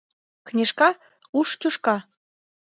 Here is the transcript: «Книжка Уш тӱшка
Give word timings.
«Книжка 0.47 0.89
Уш 1.39 1.49
тӱшка 1.59 1.97